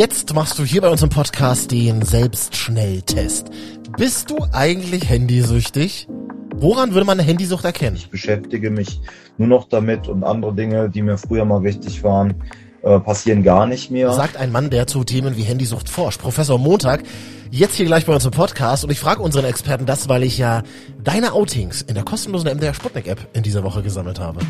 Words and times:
Jetzt 0.00 0.34
machst 0.34 0.58
du 0.58 0.64
hier 0.64 0.80
bei 0.80 0.88
uns 0.88 1.02
im 1.02 1.10
Podcast 1.10 1.70
den 1.72 2.00
Selbstschnelltest. 2.00 3.50
Bist 3.98 4.30
du 4.30 4.38
eigentlich 4.50 5.10
handysüchtig? 5.10 6.08
Woran 6.56 6.94
würde 6.94 7.04
man 7.04 7.20
eine 7.20 7.28
Handysucht 7.28 7.66
erkennen? 7.66 7.96
Ich 7.96 8.08
beschäftige 8.08 8.70
mich 8.70 8.98
nur 9.36 9.48
noch 9.48 9.68
damit 9.68 10.08
und 10.08 10.24
andere 10.24 10.54
Dinge, 10.54 10.88
die 10.88 11.02
mir 11.02 11.18
früher 11.18 11.44
mal 11.44 11.62
wichtig 11.64 12.02
waren, 12.02 12.32
äh, 12.80 12.98
passieren 12.98 13.42
gar 13.42 13.66
nicht 13.66 13.90
mehr. 13.90 14.10
Sagt 14.14 14.38
ein 14.38 14.50
Mann, 14.50 14.70
der 14.70 14.86
zu 14.86 15.04
Themen 15.04 15.36
wie 15.36 15.42
Handysucht 15.42 15.90
forscht. 15.90 16.22
Professor 16.22 16.58
Montag, 16.58 17.02
jetzt 17.50 17.74
hier 17.74 17.84
gleich 17.84 18.06
bei 18.06 18.14
uns 18.14 18.24
im 18.24 18.30
Podcast 18.30 18.84
und 18.84 18.90
ich 18.90 19.00
frage 19.00 19.20
unseren 19.20 19.44
Experten 19.44 19.84
das, 19.84 20.08
weil 20.08 20.22
ich 20.22 20.38
ja 20.38 20.62
deine 21.04 21.34
Outings 21.34 21.82
in 21.82 21.94
der 21.94 22.04
kostenlosen 22.04 22.48
MDR 22.48 22.72
Sputnik 22.72 23.06
App 23.06 23.28
in 23.34 23.42
dieser 23.42 23.64
Woche 23.64 23.82
gesammelt 23.82 24.18
habe. 24.18 24.40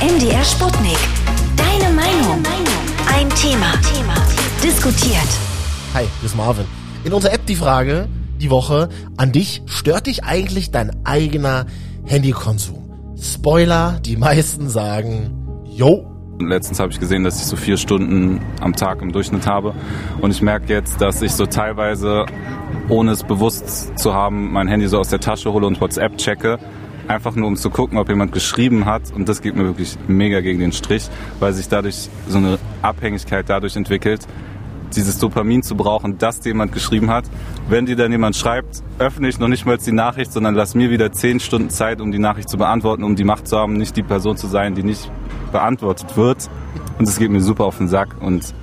MDR 0.00 0.42
Sputnik. 0.42 0.98
Deine 1.56 1.94
Meinung. 1.94 2.33
Diskutiert. 4.64 5.28
Hi, 5.92 6.04
hier 6.20 6.24
ist 6.24 6.38
Marvin. 6.38 6.64
In 7.04 7.12
unserer 7.12 7.34
App 7.34 7.44
die 7.44 7.54
Frage, 7.54 8.08
die 8.40 8.48
Woche 8.48 8.88
an 9.18 9.30
dich. 9.30 9.60
Stört 9.66 10.06
dich 10.06 10.24
eigentlich 10.24 10.70
dein 10.70 11.04
eigener 11.04 11.66
Handykonsum? 12.06 13.14
Spoiler, 13.20 14.00
die 14.02 14.16
meisten 14.16 14.70
sagen, 14.70 15.66
yo. 15.66 16.06
Letztens 16.40 16.80
habe 16.80 16.90
ich 16.90 16.98
gesehen, 16.98 17.24
dass 17.24 17.40
ich 17.40 17.44
so 17.44 17.56
vier 17.56 17.76
Stunden 17.76 18.40
am 18.62 18.74
Tag 18.74 19.02
im 19.02 19.12
Durchschnitt 19.12 19.46
habe. 19.46 19.74
Und 20.22 20.30
ich 20.30 20.40
merke 20.40 20.72
jetzt, 20.72 20.98
dass 20.98 21.20
ich 21.20 21.32
so 21.32 21.44
teilweise, 21.44 22.24
ohne 22.88 23.10
es 23.10 23.22
bewusst 23.22 23.98
zu 23.98 24.14
haben, 24.14 24.50
mein 24.50 24.66
Handy 24.66 24.88
so 24.88 24.98
aus 24.98 25.08
der 25.08 25.20
Tasche 25.20 25.52
hole 25.52 25.66
und 25.66 25.78
WhatsApp 25.78 26.16
checke 26.16 26.58
einfach 27.08 27.34
nur 27.34 27.48
um 27.48 27.56
zu 27.56 27.70
gucken, 27.70 27.98
ob 27.98 28.08
jemand 28.08 28.32
geschrieben 28.32 28.86
hat. 28.86 29.12
Und 29.12 29.28
das 29.28 29.42
geht 29.42 29.56
mir 29.56 29.64
wirklich 29.64 29.96
mega 30.08 30.40
gegen 30.40 30.60
den 30.60 30.72
Strich, 30.72 31.08
weil 31.40 31.52
sich 31.52 31.68
dadurch 31.68 32.08
so 32.28 32.38
eine 32.38 32.58
Abhängigkeit 32.82 33.44
dadurch 33.48 33.76
entwickelt, 33.76 34.26
dieses 34.94 35.18
Dopamin 35.18 35.62
zu 35.62 35.76
brauchen, 35.76 36.18
dass 36.18 36.40
dir 36.40 36.50
jemand 36.50 36.72
geschrieben 36.72 37.10
hat. 37.10 37.24
Wenn 37.68 37.86
dir 37.86 37.96
dann 37.96 38.12
jemand 38.12 38.36
schreibt, 38.36 38.82
öffne 38.98 39.28
ich 39.28 39.38
noch 39.38 39.48
nicht 39.48 39.66
mal 39.66 39.78
die 39.78 39.92
Nachricht, 39.92 40.32
sondern 40.32 40.54
lass 40.54 40.74
mir 40.74 40.90
wieder 40.90 41.12
zehn 41.12 41.40
Stunden 41.40 41.70
Zeit, 41.70 42.00
um 42.00 42.12
die 42.12 42.18
Nachricht 42.18 42.48
zu 42.48 42.56
beantworten, 42.56 43.04
um 43.04 43.16
die 43.16 43.24
Macht 43.24 43.48
zu 43.48 43.56
haben, 43.56 43.74
nicht 43.74 43.96
die 43.96 44.02
Person 44.02 44.36
zu 44.36 44.46
sein, 44.46 44.74
die 44.74 44.82
nicht 44.82 45.10
beantwortet 45.52 46.16
wird. 46.16 46.48
Und 46.98 47.08
das 47.08 47.18
geht 47.18 47.30
mir 47.30 47.40
super 47.40 47.64
auf 47.64 47.78
den 47.78 47.88
Sack 47.88 48.16
und 48.20 48.54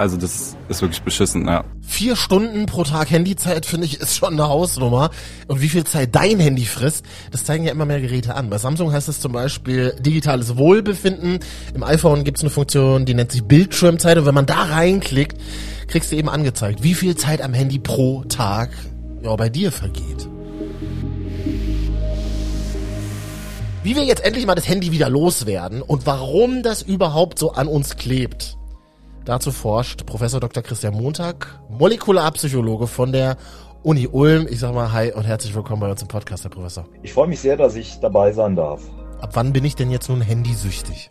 also 0.00 0.16
das 0.16 0.56
ist 0.70 0.80
wirklich 0.80 1.02
beschissen, 1.02 1.46
ja. 1.46 1.62
Vier 1.82 2.16
Stunden 2.16 2.64
pro 2.64 2.84
Tag 2.84 3.10
Handyzeit, 3.10 3.66
finde 3.66 3.84
ich, 3.84 4.00
ist 4.00 4.16
schon 4.16 4.32
eine 4.32 4.48
Hausnummer. 4.48 5.10
Und 5.46 5.60
wie 5.60 5.68
viel 5.68 5.84
Zeit 5.84 6.14
dein 6.14 6.40
Handy 6.40 6.64
frisst, 6.64 7.04
das 7.30 7.44
zeigen 7.44 7.64
ja 7.64 7.72
immer 7.72 7.84
mehr 7.84 8.00
Geräte 8.00 8.34
an. 8.34 8.48
Bei 8.48 8.56
Samsung 8.56 8.92
heißt 8.92 9.10
es 9.10 9.20
zum 9.20 9.32
Beispiel 9.32 9.94
digitales 10.00 10.56
Wohlbefinden. 10.56 11.40
Im 11.74 11.82
iPhone 11.82 12.24
gibt 12.24 12.38
es 12.38 12.44
eine 12.44 12.48
Funktion, 12.48 13.04
die 13.04 13.12
nennt 13.12 13.30
sich 13.30 13.44
Bildschirmzeit. 13.44 14.16
Und 14.16 14.24
wenn 14.24 14.34
man 14.34 14.46
da 14.46 14.62
reinklickt, 14.62 15.38
kriegst 15.86 16.10
du 16.12 16.16
eben 16.16 16.30
angezeigt, 16.30 16.82
wie 16.82 16.94
viel 16.94 17.14
Zeit 17.16 17.42
am 17.42 17.52
Handy 17.52 17.78
pro 17.78 18.24
Tag 18.24 18.70
ja, 19.22 19.36
bei 19.36 19.50
dir 19.50 19.70
vergeht. 19.70 20.30
Wie 23.82 23.94
wir 23.94 24.04
jetzt 24.04 24.24
endlich 24.24 24.46
mal 24.46 24.54
das 24.54 24.66
Handy 24.66 24.92
wieder 24.92 25.10
loswerden 25.10 25.82
und 25.82 26.06
warum 26.06 26.62
das 26.62 26.80
überhaupt 26.80 27.38
so 27.38 27.52
an 27.52 27.68
uns 27.68 27.98
klebt. 27.98 28.56
Dazu 29.24 29.52
forscht 29.52 30.06
Professor 30.06 30.40
Dr. 30.40 30.62
Christian 30.62 30.94
Montag, 30.94 31.60
Molekularpsychologe 31.68 32.86
von 32.86 33.12
der 33.12 33.36
Uni 33.82 34.08
Ulm. 34.08 34.46
Ich 34.48 34.60
sag 34.60 34.72
mal 34.74 34.92
Hi 34.92 35.12
und 35.12 35.24
herzlich 35.24 35.54
willkommen 35.54 35.80
bei 35.80 35.90
uns 35.90 36.00
im 36.00 36.08
Podcast, 36.08 36.44
Herr 36.44 36.50
Professor. 36.50 36.86
Ich 37.02 37.12
freue 37.12 37.28
mich 37.28 37.40
sehr, 37.40 37.58
dass 37.58 37.76
ich 37.76 38.00
dabei 38.00 38.32
sein 38.32 38.56
darf. 38.56 38.80
Ab 39.20 39.30
wann 39.34 39.52
bin 39.52 39.64
ich 39.66 39.74
denn 39.74 39.90
jetzt 39.90 40.08
nun 40.08 40.22
handysüchtig? 40.22 41.10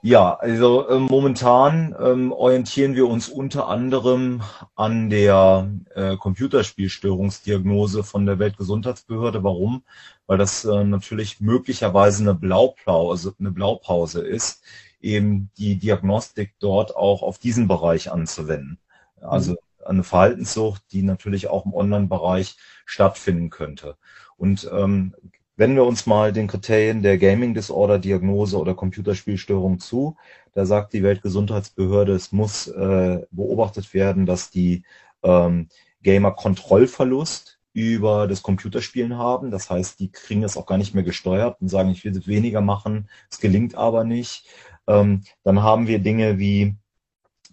Ja, 0.00 0.34
also 0.34 0.88
äh, 0.88 0.98
momentan 0.98 1.94
ähm, 1.98 2.32
orientieren 2.32 2.94
wir 2.94 3.08
uns 3.08 3.28
unter 3.28 3.68
anderem 3.68 4.42
an 4.74 5.10
der 5.10 5.70
äh, 5.94 6.16
Computerspielstörungsdiagnose 6.16 8.04
von 8.04 8.24
der 8.24 8.38
Weltgesundheitsbehörde. 8.38 9.44
Warum? 9.44 9.82
Weil 10.26 10.38
das 10.38 10.64
äh, 10.64 10.84
natürlich 10.84 11.40
möglicherweise 11.40 12.22
eine 12.22 12.34
Blaupause, 12.34 13.34
eine 13.38 13.50
Blaupause 13.50 14.20
ist, 14.20 14.62
eben 15.04 15.50
die 15.58 15.76
Diagnostik 15.76 16.54
dort 16.58 16.96
auch 16.96 17.22
auf 17.22 17.38
diesen 17.38 17.68
Bereich 17.68 18.10
anzuwenden. 18.10 18.78
Also 19.20 19.52
mhm. 19.52 19.56
eine 19.84 20.04
Verhaltenssucht, 20.04 20.82
die 20.92 21.02
natürlich 21.02 21.48
auch 21.48 21.66
im 21.66 21.74
Online-Bereich 21.74 22.56
stattfinden 22.86 23.50
könnte. 23.50 23.96
Und 24.36 24.68
ähm, 24.72 25.14
wenden 25.56 25.76
wir 25.76 25.84
uns 25.84 26.06
mal 26.06 26.32
den 26.32 26.48
Kriterien 26.48 27.02
der 27.02 27.18
Gaming 27.18 27.54
Disorder 27.54 27.98
Diagnose 27.98 28.58
oder 28.58 28.74
Computerspielstörung 28.74 29.78
zu. 29.78 30.16
Da 30.54 30.66
sagt 30.66 30.92
die 30.92 31.02
Weltgesundheitsbehörde, 31.02 32.12
es 32.12 32.32
muss 32.32 32.66
äh, 32.68 33.20
beobachtet 33.30 33.94
werden, 33.94 34.26
dass 34.26 34.50
die 34.50 34.84
ähm, 35.22 35.68
Gamer 36.02 36.32
Kontrollverlust 36.32 37.58
über 37.72 38.28
das 38.28 38.42
Computerspielen 38.42 39.18
haben. 39.18 39.50
Das 39.50 39.68
heißt, 39.68 39.98
die 39.98 40.10
kriegen 40.10 40.44
es 40.44 40.56
auch 40.56 40.66
gar 40.66 40.78
nicht 40.78 40.94
mehr 40.94 41.02
gesteuert 41.02 41.60
und 41.60 41.68
sagen, 41.68 41.90
ich 41.90 42.04
will 42.04 42.16
es 42.16 42.26
weniger 42.26 42.60
machen, 42.60 43.08
es 43.30 43.40
gelingt 43.40 43.74
aber 43.74 44.04
nicht. 44.04 44.46
Ähm, 44.86 45.22
dann 45.42 45.62
haben 45.62 45.86
wir 45.86 45.98
Dinge 45.98 46.38
wie 46.38 46.76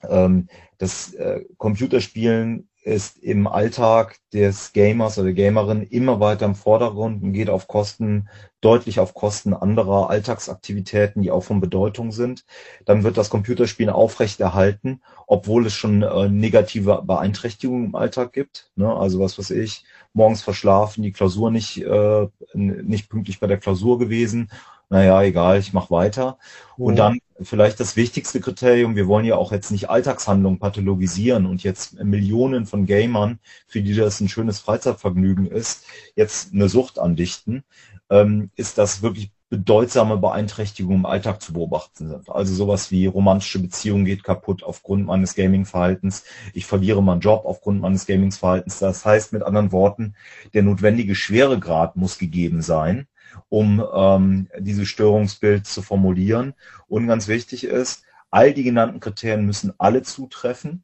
ähm, 0.08 0.48
das 0.78 1.14
äh, 1.14 1.46
Computerspielen 1.58 2.68
ist 2.84 3.18
im 3.20 3.46
Alltag 3.46 4.18
des 4.34 4.74
Gamers 4.74 5.18
oder 5.20 5.26
der 5.26 5.34
Gamerin 5.36 5.84
immer 5.84 6.20
weiter 6.20 6.46
im 6.46 6.56
Vordergrund 6.56 7.22
und 7.22 7.34
geht 7.34 7.50
auf 7.50 7.68
Kosten, 7.68 8.28
deutlich 8.60 9.00
auf 9.00 9.14
Kosten 9.14 9.54
anderer 9.54 10.10
Alltagsaktivitäten, 10.10 11.22
die 11.22 11.30
auch 11.30 11.44
von 11.44 11.62
Bedeutung 11.62 12.12
sind. 12.12 12.44
Dann 12.86 13.04
wird 13.04 13.18
das 13.18 13.30
Computerspielen 13.30 13.94
aufrechterhalten, 13.94 15.02
obwohl 15.28 15.68
es 15.68 15.74
schon 15.74 16.02
äh, 16.02 16.30
negative 16.30 17.04
Beeinträchtigungen 17.06 17.86
im 17.86 17.96
Alltag 17.96 18.34
gibt. 18.34 18.72
Ne? 18.76 18.92
Also 18.92 19.20
was 19.20 19.38
weiß 19.38 19.52
ich, 19.52 19.86
morgens 20.14 20.42
verschlafen, 20.42 21.04
die 21.04 21.12
Klausur 21.12 21.52
nicht, 21.52 21.84
äh, 21.84 22.28
nicht 22.54 23.10
pünktlich 23.10 23.40
bei 23.40 23.48
der 23.48 23.58
Klausur 23.58 24.00
gewesen 24.00 24.50
naja, 24.92 25.24
egal, 25.24 25.58
ich 25.58 25.72
mache 25.72 25.90
weiter. 25.90 26.38
Und 26.78 26.98
dann 26.98 27.20
vielleicht 27.40 27.80
das 27.80 27.96
wichtigste 27.96 28.42
Kriterium, 28.42 28.98
wir 28.98 29.08
wollen 29.08 29.26
ja 29.26 29.38
auch 29.38 29.54
jetzt 29.54 29.72
nicht 29.72 29.90
Alltagshandlungen 29.90 30.60
pathologisieren 30.60 31.46
und 31.46 31.64
jetzt 31.64 32.04
Millionen 32.04 32.66
von 32.66 32.86
Gamern, 32.86 33.40
für 33.68 33.82
die 33.82 33.96
das 33.96 34.20
ein 34.20 34.28
schönes 34.28 34.60
Freizeitvergnügen 34.60 35.46
ist, 35.48 35.86
jetzt 36.16 36.54
eine 36.54 36.68
Sucht 36.68 37.00
andichten, 37.00 37.64
ähm, 38.10 38.52
ist 38.58 38.78
das 38.78 39.02
wirklich 39.02 39.32
bedeutsame 39.50 40.18
Beeinträchtigungen 40.18 41.00
im 41.00 41.06
Alltag 41.06 41.42
zu 41.42 41.54
beobachten 41.54 42.10
sind. 42.10 42.30
Also 42.30 42.54
sowas 42.54 42.92
wie 42.92 43.06
romantische 43.06 43.60
Beziehung 43.60 44.04
geht 44.04 44.26
kaputt 44.26 44.62
aufgrund 44.62 45.06
meines 45.06 45.36
Gaming-Verhaltens. 45.36 46.26
Ich 46.54 46.66
verliere 46.66 47.02
meinen 47.02 47.22
Job 47.22 47.46
aufgrund 47.46 47.80
meines 47.80 48.06
Gaming-Verhaltens. 48.06 48.80
Das 48.80 49.06
heißt 49.06 49.32
mit 49.32 49.44
anderen 49.44 49.72
Worten, 49.72 50.16
der 50.54 50.64
notwendige 50.64 51.16
Schweregrad 51.16 51.96
muss 51.96 52.18
gegeben 52.18 52.62
sein 52.62 53.08
um 53.50 53.84
ähm, 53.94 54.48
dieses 54.58 54.88
Störungsbild 54.88 55.66
zu 55.66 55.82
formulieren. 55.82 56.54
Und 56.88 57.08
ganz 57.08 57.28
wichtig 57.28 57.64
ist, 57.64 58.04
all 58.30 58.54
die 58.54 58.64
genannten 58.64 59.00
Kriterien 59.00 59.46
müssen 59.46 59.74
alle 59.78 60.02
zutreffen. 60.04 60.84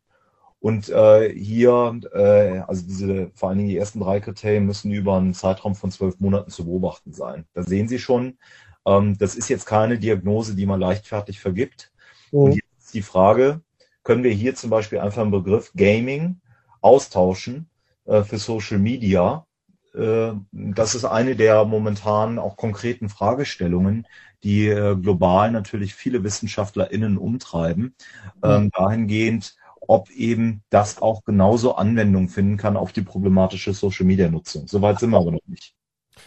Und 0.59 0.89
äh, 0.89 1.33
hier, 1.33 1.99
äh, 2.13 2.59
also 2.67 2.85
diese, 2.85 3.31
vor 3.33 3.49
allen 3.49 3.59
Dingen 3.59 3.69
die 3.69 3.77
ersten 3.77 3.99
drei 3.99 4.19
Kriterien 4.19 4.65
müssen 4.65 4.91
über 4.91 5.17
einen 5.17 5.33
Zeitraum 5.33 5.75
von 5.75 5.91
zwölf 5.91 6.19
Monaten 6.19 6.49
zu 6.49 6.65
beobachten 6.65 7.13
sein. 7.13 7.45
Da 7.53 7.63
sehen 7.63 7.87
Sie 7.87 7.99
schon, 7.99 8.37
ähm, 8.85 9.17
das 9.17 9.35
ist 9.35 9.49
jetzt 9.49 9.65
keine 9.65 9.97
Diagnose, 9.97 10.55
die 10.55 10.65
man 10.65 10.79
leichtfertig 10.79 11.39
vergibt. 11.39 11.91
Mhm. 12.31 12.39
Und 12.39 12.55
jetzt 12.55 12.85
ist 12.85 12.93
die 12.93 13.01
Frage, 13.01 13.61
können 14.03 14.23
wir 14.23 14.31
hier 14.31 14.55
zum 14.55 14.69
Beispiel 14.69 14.99
einfach 14.99 15.21
einen 15.21 15.31
Begriff 15.31 15.71
Gaming 15.75 16.41
austauschen 16.81 17.69
äh, 18.05 18.23
für 18.23 18.37
Social 18.37 18.79
Media 18.79 19.46
das 20.51 20.95
ist 20.95 21.05
eine 21.05 21.35
der 21.35 21.65
momentan 21.65 22.39
auch 22.39 22.55
konkreten 22.57 23.09
Fragestellungen, 23.09 24.05
die 24.43 24.67
äh, 24.67 24.95
global 24.95 25.51
natürlich 25.51 25.95
viele 25.95 26.23
WissenschaftlerInnen 26.23 27.17
umtreiben, 27.17 27.95
ähm, 28.43 28.63
mhm. 28.63 28.71
dahingehend, 28.71 29.55
ob 29.87 30.09
eben 30.11 30.63
das 30.69 31.01
auch 31.01 31.23
genauso 31.23 31.75
Anwendung 31.75 32.29
finden 32.29 32.57
kann 32.57 32.77
auf 32.77 32.91
die 32.91 33.01
problematische 33.01 33.73
Social 33.73 34.05
Media 34.05 34.29
Nutzung. 34.29 34.67
Soweit 34.67 34.99
sind 34.99 35.11
wir 35.11 35.17
aber 35.17 35.31
noch 35.31 35.47
nicht. 35.47 35.73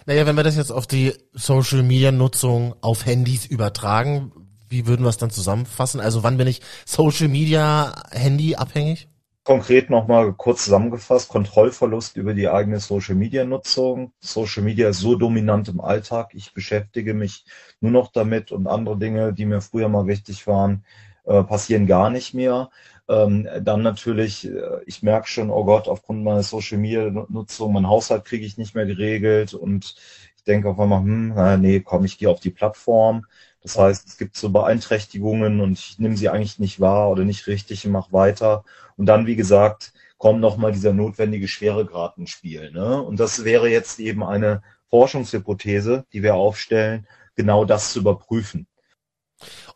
Naja, 0.07 0.27
wenn 0.27 0.37
wir 0.37 0.45
das 0.45 0.57
jetzt 0.57 0.71
auf 0.73 0.87
die 0.87 1.13
Social 1.33 1.83
Media 1.83 2.13
Nutzung 2.13 2.75
auf 2.81 3.07
Handys 3.07 3.47
übertragen, 3.47 4.33
wie 4.69 4.87
würden 4.87 5.05
wir 5.05 5.11
es 5.11 5.19
dann 5.19 5.31
zusammenfassen? 5.31 6.01
Also 6.01 6.23
wann 6.23 6.37
bin 6.37 6.47
ich 6.47 6.61
Social 6.87 7.29
Media 7.29 8.03
Handy 8.11 8.55
abhängig? 8.55 9.09
Konkret 9.45 9.91
nochmal 9.91 10.33
kurz 10.35 10.65
zusammengefasst, 10.65 11.29
Kontrollverlust 11.29 12.17
über 12.17 12.35
die 12.35 12.49
eigene 12.49 12.79
Social-Media-Nutzung. 12.81 14.13
Social 14.21 14.63
Media 14.63 14.89
ist 14.91 15.01
so 15.01 15.17
dominant 15.17 15.69
im 15.69 15.81
Alltag. 15.81 16.35
Ich 16.35 16.53
beschäftige 16.53 17.15
mich 17.15 17.45
nur 17.81 17.91
noch 17.93 18.13
damit 18.13 18.53
und 18.53 18.67
andere 18.67 18.99
Dinge, 18.99 19.33
die 19.33 19.47
mir 19.47 19.61
früher 19.61 19.89
mal 19.89 20.07
wichtig 20.07 20.47
waren, 20.47 20.85
äh, 21.25 21.43
passieren 21.43 21.87
gar 21.87 22.11
nicht 22.11 22.35
mehr. 22.35 22.71
Ähm, 23.09 23.49
dann 23.63 23.83
natürlich, 23.83 24.47
äh, 24.47 24.83
ich 24.87 25.03
merke 25.03 25.27
schon, 25.27 25.51
oh 25.51 25.65
Gott, 25.65 25.89
aufgrund 25.89 26.23
meiner 26.23 26.43
Social-Media-Nutzung, 26.43 27.73
mein 27.73 27.89
Haushalt 27.89 28.25
kriege 28.25 28.47
ich 28.47 28.59
nicht 28.59 28.75
mehr 28.75 28.87
geregelt 28.87 29.55
und 29.55 29.97
denke 30.45 30.69
auf 30.69 30.81
einmal, 30.81 31.01
hm, 31.01 31.33
na, 31.35 31.57
nee, 31.57 31.81
komm, 31.81 32.05
ich 32.05 32.19
gehe 32.19 32.31
auf 32.31 32.41
die 32.41 32.51
Plattform. 32.51 33.27
Das 33.63 33.79
heißt, 33.79 34.07
es 34.09 34.17
gibt 34.17 34.37
so 34.37 34.51
Beeinträchtigungen 34.51 35.61
und 35.61 35.73
ich 35.73 35.99
nehme 35.99 36.17
sie 36.17 36.29
eigentlich 36.29 36.59
nicht 36.59 36.81
wahr 36.81 37.11
oder 37.11 37.25
nicht 37.25 37.47
richtig 37.47 37.87
und 37.87 37.93
mache 37.93 38.13
weiter. 38.13 38.65
Und 38.97 39.07
dann, 39.07 39.27
wie 39.27 39.37
gesagt, 39.37 39.93
kommt 40.17 40.41
nochmal 40.41 40.73
dieser 40.73 40.93
notwendige 40.93 41.49
Schweregrad 41.49 42.19
ins 42.19 42.31
Spiel. 42.31 42.71
Ne? 42.73 43.03
Und 43.03 43.21
das 43.21 43.45
wäre 43.45 43.69
jetzt 43.69 44.01
eben 44.01 44.23
eine 44.23 44.63
Forschungshypothese, 44.89 46.05
die 46.13 46.23
wir 46.23 46.35
aufstellen, 46.35 47.07
genau 47.37 47.65
das 47.65 47.93
zu 47.93 48.01
überprüfen. 48.01 48.67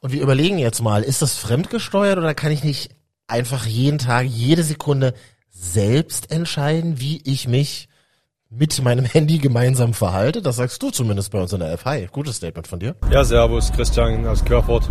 Und 0.01 0.13
wir 0.13 0.23
überlegen 0.23 0.59
jetzt 0.59 0.83
mal, 0.83 1.03
ist 1.03 1.23
das 1.23 1.39
fremdgesteuert 1.39 2.19
oder 2.19 2.35
kann 2.35 2.53
ich 2.53 2.65
nicht 2.65 2.95
einfach 3.27 3.65
jeden 3.65 3.99
Tag, 3.99 4.27
jede 4.27 4.63
Sekunde 4.63 5.15
selbst 5.49 6.31
entscheiden, 6.31 7.01
wie 7.01 7.23
ich 7.25 7.49
mich 7.49 7.89
mit 8.57 8.83
meinem 8.83 9.05
Handy 9.05 9.39
gemeinsam 9.39 9.95
verhalte. 9.95 10.41
Das 10.41 10.57
sagst 10.57 10.83
du 10.83 10.91
zumindest 10.91 11.33
bei 11.33 11.41
uns 11.41 11.53
in 11.53 11.61
der 11.61 11.77
FI. 11.77 12.09
Gutes 12.13 12.37
Statement 12.37 12.67
von 12.67 12.79
dir. 12.79 12.95
Ja, 13.11 13.25
servus, 13.25 13.73
Christian 13.73 14.27
aus 14.27 14.45
Querfurt. 14.45 14.89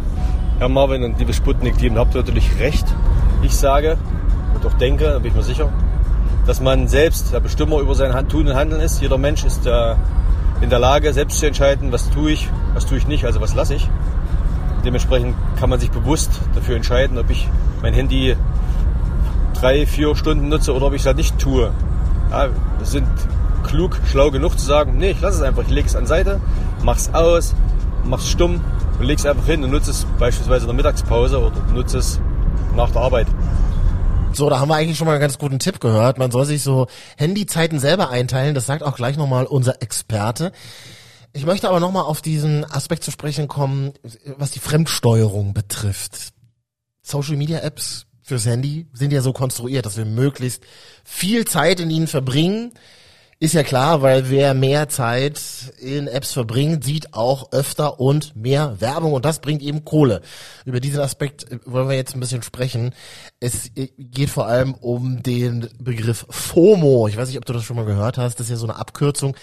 Herr 0.60 0.70
Marvin 0.70 1.04
und 1.04 1.18
liebe 1.20 1.34
Sputnik-Team, 1.34 1.98
habt 1.98 2.14
ihr 2.14 2.22
natürlich 2.22 2.60
recht. 2.60 2.86
Ich 3.42 3.56
sage 3.56 3.98
und 4.54 4.66
auch 4.66 4.74
denke, 4.74 5.06
da 5.06 5.20
bin 5.20 5.28
ich 5.28 5.36
mir 5.36 5.44
sicher, 5.44 5.72
dass 6.46 6.60
man 6.60 6.88
selbst 6.88 7.34
der 7.34 7.40
Bestimmer 7.40 7.80
über 7.80 7.96
sein 7.96 8.28
Tun 8.28 8.48
und 8.48 8.56
Handeln 8.56 8.82
ist. 8.82 9.02
Jeder 9.02 9.18
Mensch 9.18 9.46
ist 9.46 9.66
äh, 9.66 9.96
in 10.62 10.70
der 10.70 10.80
Lage, 10.80 11.14
selbst 11.14 11.40
zu 11.40 11.48
entscheiden, 11.48 11.92
was 11.92 12.10
tue 12.10 12.32
ich, 12.32 12.50
was 12.74 12.86
tue 12.86 12.98
ich 12.98 13.08
nicht, 13.08 13.26
also 13.26 13.40
was 13.40 13.56
lasse 13.56 13.76
ich. 13.76 13.90
Dementsprechend 14.84 15.36
kann 15.58 15.70
man 15.70 15.80
sich 15.80 15.92
bewusst 15.92 16.42
dafür 16.54 16.76
entscheiden, 16.76 17.18
ob 17.18 17.30
ich 17.30 17.48
mein 17.82 17.94
Handy 17.94 18.36
drei, 19.54 19.86
vier 19.86 20.16
Stunden 20.16 20.50
nutze 20.50 20.74
oder 20.74 20.88
ob 20.88 20.94
ich 20.94 21.02
es 21.02 21.06
halt 21.06 21.18
nicht 21.18 21.40
tue. 21.40 21.72
Ja, 22.30 22.50
wir 22.50 22.86
sind 22.86 23.08
klug, 23.64 24.00
schlau 24.12 24.32
genug 24.32 24.60
zu 24.60 24.66
sagen, 24.66 24.98
nee, 24.98 25.12
ich 25.12 25.22
lasse 25.22 25.38
es 25.38 25.44
einfach, 25.44 25.64
ich 25.64 25.70
lege 25.70 25.88
es 25.88 25.96
an 25.96 26.06
Seite, 26.06 26.40
mach's 26.84 27.10
aus, 27.14 27.56
mach's 28.04 28.28
stumm 28.28 28.62
und 29.00 29.06
leg 29.06 29.20
es 29.20 29.26
einfach 29.26 29.46
hin 29.46 29.64
und 29.64 29.72
nutze 29.72 29.92
es 29.92 30.06
beispielsweise 30.20 30.64
in 30.64 30.68
der 30.68 30.76
Mittagspause 30.76 31.40
oder 31.40 31.62
nutze 31.74 31.98
es 31.98 32.20
nach 32.76 32.92
der 32.92 33.02
Arbeit. 33.02 33.28
So, 34.34 34.50
da 34.50 34.60
haben 34.60 34.70
wir 34.70 34.76
eigentlich 34.76 34.98
schon 34.98 35.06
mal 35.06 35.14
einen 35.14 35.22
ganz 35.22 35.38
guten 35.38 35.60
Tipp 35.60 35.80
gehört. 35.80 36.18
Man 36.18 36.32
soll 36.32 36.46
sich 36.46 36.64
so 36.64 36.88
Handyzeiten 37.18 37.80
selber 37.80 38.10
einteilen. 38.10 38.56
Das 38.56 38.66
sagt 38.66 38.82
auch 38.82 38.96
gleich 38.96 39.16
nochmal 39.16 39.46
unser 39.46 39.82
Experte. 39.84 40.52
Ich 41.34 41.46
möchte 41.46 41.70
aber 41.70 41.80
nochmal 41.80 42.04
auf 42.04 42.22
diesen 42.22 42.66
Aspekt 42.66 43.04
zu 43.04 43.12
sprechen 43.12 43.48
kommen, 43.48 43.94
was 44.38 44.52
die 44.52 44.60
Fremdsteuerung 44.60 45.54
betrifft. 45.54 46.34
Social 47.04 47.36
Media 47.36 47.60
Apps 47.60 48.08
fürs 48.24 48.46
Handy 48.46 48.88
sind 48.94 49.14
ja 49.14 49.22
so 49.22 49.34
konstruiert, 49.34 49.86
dass 49.86 49.98
wir 49.98 50.06
möglichst 50.06 50.64
viel 51.04 51.46
Zeit 51.46 51.80
in 51.80 51.90
ihnen 51.90 52.08
verbringen. 52.08 52.72
Ist 53.40 53.54
ja 53.54 53.64
klar, 53.64 54.02
weil 54.02 54.30
wer 54.30 54.54
mehr 54.54 54.88
Zeit 54.90 55.42
in 55.80 56.08
Apps 56.08 56.32
verbringt, 56.32 56.84
sieht 56.84 57.14
auch 57.14 57.52
öfter 57.52 58.00
und 58.00 58.36
mehr 58.36 58.80
Werbung 58.80 59.14
und 59.14 59.26
das 59.26 59.40
bringt 59.40 59.62
eben 59.62 59.84
Kohle. 59.84 60.22
Über 60.66 60.80
diesen 60.80 61.02
Aspekt 61.02 61.48
wollen 61.66 61.90
wir 61.90 61.96
jetzt 61.96 62.16
ein 62.16 62.20
bisschen 62.20 62.44
sprechen. 62.44 62.94
Es 63.40 63.72
geht 63.98 64.30
vor 64.30 64.48
allem 64.48 64.76
um 64.76 65.24
den 65.24 65.70
Begriff 65.80 66.26
FOMO. 66.30 67.08
Ich 67.08 67.18
weiß 67.18 67.28
nicht, 67.28 67.38
ob 67.38 67.46
du 67.46 67.54
das 67.54 67.64
schon 67.64 67.76
mal 67.76 67.86
gehört 67.86 68.18
hast. 68.18 68.40
Das 68.40 68.46
ist 68.48 68.52
ja 68.52 68.58
so 68.58 68.68
eine 68.68 68.78
Abkürzung 68.78 69.36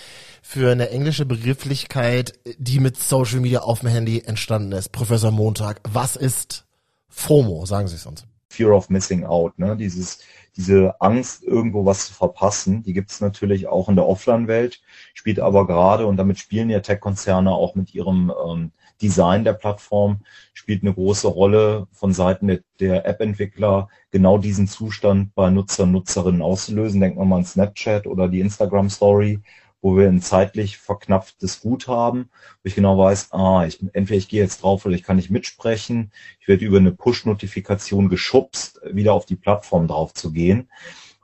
für 0.42 0.72
eine 0.72 0.90
englische 0.90 1.26
Begrifflichkeit, 1.26 2.38
die 2.58 2.80
mit 2.80 2.98
Social 2.98 3.40
Media 3.40 3.60
auf 3.60 3.80
dem 3.80 3.90
Handy 3.90 4.22
entstanden 4.24 4.72
ist. 4.72 4.92
Professor 4.92 5.30
Montag, 5.30 5.80
was 5.84 6.16
ist 6.16 6.64
FOMO? 7.08 7.66
Sagen 7.66 7.88
Sie 7.88 7.96
es 7.96 8.06
uns. 8.06 8.24
Fear 8.48 8.72
of 8.72 8.88
Missing 8.90 9.24
Out, 9.24 9.58
ne? 9.58 9.76
Dieses, 9.76 10.18
diese 10.56 11.00
Angst, 11.00 11.44
irgendwo 11.44 11.84
was 11.86 12.06
zu 12.06 12.14
verpassen, 12.14 12.82
die 12.82 12.92
gibt 12.92 13.10
es 13.10 13.20
natürlich 13.20 13.68
auch 13.68 13.88
in 13.88 13.96
der 13.96 14.06
Offline-Welt, 14.06 14.80
spielt 15.14 15.40
aber 15.40 15.66
gerade, 15.66 16.06
und 16.06 16.16
damit 16.16 16.38
spielen 16.38 16.70
ja 16.70 16.80
Tech-Konzerne 16.80 17.52
auch 17.52 17.74
mit 17.74 17.94
ihrem 17.94 18.32
ähm, 18.46 18.72
Design 19.00 19.44
der 19.44 19.54
Plattform, 19.54 20.20
spielt 20.52 20.82
eine 20.82 20.92
große 20.92 21.28
Rolle 21.28 21.86
von 21.92 22.12
Seiten 22.12 22.48
der, 22.48 22.60
der 22.80 23.06
App-Entwickler, 23.06 23.88
genau 24.10 24.38
diesen 24.38 24.66
Zustand 24.66 25.34
bei 25.34 25.50
Nutzer 25.50 25.86
Nutzerinnen 25.86 26.42
auszulösen. 26.42 27.00
Denken 27.00 27.18
wir 27.18 27.24
mal 27.24 27.38
an 27.38 27.44
Snapchat 27.44 28.06
oder 28.06 28.28
die 28.28 28.40
Instagram-Story, 28.40 29.40
wo 29.82 29.96
wir 29.96 30.08
ein 30.08 30.20
zeitlich 30.20 30.78
verknapptes 30.78 31.60
Gut 31.60 31.88
haben, 31.88 32.28
wo 32.62 32.68
ich 32.68 32.74
genau 32.74 32.98
weiß, 32.98 33.32
ah, 33.32 33.64
ich, 33.66 33.80
entweder 33.92 34.18
ich 34.18 34.28
gehe 34.28 34.42
jetzt 34.42 34.62
drauf 34.62 34.84
oder 34.84 34.94
ich 34.94 35.02
kann 35.02 35.16
nicht 35.16 35.30
mitsprechen. 35.30 36.12
Ich 36.40 36.48
werde 36.48 36.64
über 36.64 36.78
eine 36.78 36.92
Push-Notifikation 36.92 38.08
geschubst, 38.08 38.80
wieder 38.84 39.14
auf 39.14 39.26
die 39.26 39.36
Plattform 39.36 39.88
drauf 39.88 40.14
zu 40.14 40.32
gehen. 40.32 40.68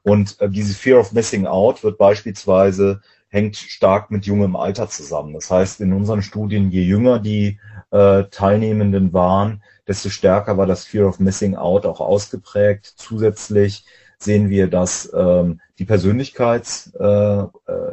Und 0.03 0.41
äh, 0.41 0.49
diese 0.49 0.75
Fear 0.75 1.01
of 1.01 1.13
Missing 1.13 1.47
Out 1.47 1.83
wird 1.83 1.99
beispielsweise 1.99 3.01
hängt 3.29 3.57
stark 3.57 4.11
mit 4.11 4.25
jungem 4.25 4.57
Alter 4.57 4.89
zusammen. 4.89 5.35
Das 5.35 5.51
heißt, 5.51 5.81
in 5.81 5.93
unseren 5.93 6.23
Studien, 6.23 6.71
je 6.71 6.83
jünger 6.83 7.19
die 7.19 7.59
äh, 7.91 8.25
Teilnehmenden 8.31 9.13
waren, 9.13 9.63
desto 9.87 10.09
stärker 10.09 10.57
war 10.57 10.67
das 10.67 10.85
Fear 10.85 11.09
of 11.09 11.19
Missing 11.19 11.57
Out 11.57 11.87
auch 11.87 12.01
ausgeprägt. 12.01 12.95
Zusätzlich 12.97 13.85
sehen 14.19 14.49
wir, 14.49 14.69
dass 14.69 15.13
ähm, 15.15 15.61
die, 15.79 15.85
Persönlichkeits, 15.85 16.93
äh, 16.99 17.05
äh, 17.05 17.47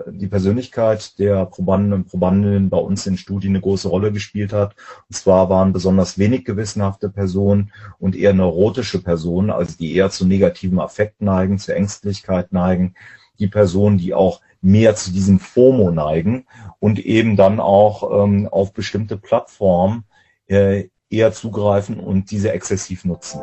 die 0.07 0.27
Persönlichkeit 0.27 1.19
der 1.19 1.45
Probanden 1.45 1.93
und 1.93 2.07
Probandinnen 2.07 2.69
bei 2.69 2.77
uns 2.77 3.05
in 3.05 3.17
Studien 3.17 3.51
eine 3.51 3.61
große 3.61 3.89
Rolle 3.89 4.11
gespielt 4.11 4.53
hat. 4.53 4.75
Und 5.09 5.15
zwar 5.15 5.49
waren 5.49 5.73
besonders 5.73 6.17
wenig 6.17 6.45
gewissenhafte 6.45 7.09
Personen 7.09 7.71
und 7.99 8.15
eher 8.15 8.33
neurotische 8.33 9.01
Personen, 9.01 9.49
also 9.49 9.75
die 9.77 9.95
eher 9.95 10.09
zu 10.09 10.25
negativen 10.25 10.79
Affekten 10.79 11.25
neigen, 11.25 11.57
zu 11.59 11.75
Ängstlichkeit 11.75 12.53
neigen, 12.53 12.95
die 13.39 13.47
Personen, 13.47 13.97
die 13.97 14.13
auch 14.13 14.41
mehr 14.61 14.95
zu 14.95 15.11
diesem 15.11 15.39
FOMO 15.39 15.91
neigen 15.91 16.45
und 16.79 16.99
eben 16.99 17.35
dann 17.35 17.59
auch 17.59 18.23
ähm, 18.23 18.47
auf 18.49 18.73
bestimmte 18.73 19.17
Plattformen 19.17 20.05
äh, 20.47 20.85
eher 21.09 21.33
zugreifen 21.33 21.99
und 21.99 22.31
diese 22.31 22.53
exzessiv 22.53 23.03
nutzen. 23.03 23.41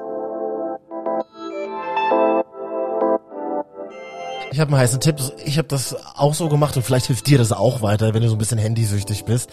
Ich 4.53 4.59
habe 4.59 4.73
einen 4.73 4.81
heißen 4.81 5.01
Tipp. 5.01 5.17
Ich 5.45 5.59
habe 5.59 5.69
das 5.69 5.95
auch 6.17 6.35
so 6.35 6.49
gemacht 6.49 6.77
und 6.77 6.83
vielleicht 6.83 7.07
hilft 7.07 7.27
dir 7.29 7.39
das 7.39 7.53
auch 7.53 7.83
weiter, 7.83 8.15
wenn 8.15 8.23
du 8.23 8.29
so 8.29 8.35
ein 8.35 8.39
bisschen 8.39 8.59
handysüchtig 8.59 9.25
bist. 9.25 9.51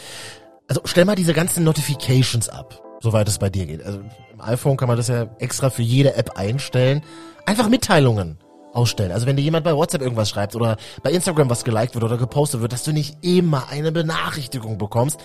Also 0.68 0.82
stell 0.86 1.06
mal 1.06 1.16
diese 1.16 1.34
ganzen 1.34 1.64
Notifications 1.64 2.50
ab, 2.50 2.82
soweit 3.02 3.28
es 3.28 3.38
bei 3.38 3.50
dir 3.50 3.66
geht. 3.66 3.84
Also 3.84 4.00
im 4.00 4.42
iPhone 4.42 4.76
kann 4.76 4.88
man 4.88 4.98
das 4.98 5.08
ja 5.08 5.28
extra 5.40 5.70
für 5.70 5.84
jede 5.84 6.16
App 6.16 6.38
einstellen. 6.38 7.04
Einfach 7.46 7.70
Mitteilungen 7.70 8.38
ausstellen. 8.74 9.12
Also 9.12 9.28
wenn 9.28 9.36
dir 9.36 9.44
jemand 9.44 9.64
bei 9.64 9.76
WhatsApp 9.76 10.02
irgendwas 10.02 10.30
schreibt 10.30 10.56
oder 10.56 10.78
bei 11.04 11.12
Instagram 11.12 11.50
was 11.50 11.64
geliked 11.64 11.94
wird 11.94 12.04
oder 12.04 12.18
gepostet 12.18 12.62
wird, 12.62 12.74
dass 12.74 12.84
du 12.84 12.92
nicht 12.92 13.18
immer 13.22 13.70
eine 13.70 13.92
Benachrichtigung 13.92 14.78
bekommst. 14.78 15.20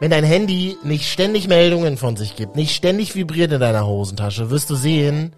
Wenn 0.00 0.10
dein 0.10 0.24
Handy 0.24 0.76
nicht 0.82 1.08
ständig 1.10 1.48
Meldungen 1.48 1.96
von 1.96 2.16
sich 2.16 2.34
gibt, 2.34 2.56
nicht 2.56 2.74
ständig 2.74 3.14
vibriert 3.14 3.52
in 3.52 3.60
deiner 3.60 3.86
Hosentasche, 3.86 4.50
wirst 4.50 4.68
du 4.70 4.74
sehen, 4.74 5.36